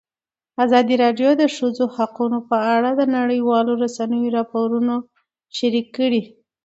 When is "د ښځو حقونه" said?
1.41-2.37